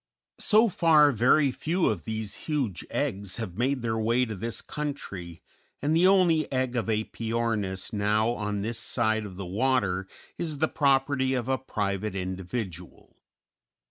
[0.39, 5.43] So far very few of these huge eggs have made their way to this country,
[5.79, 10.67] and the only egg of Æpyornis now on this side of the water is the
[10.67, 13.15] property of a private individual.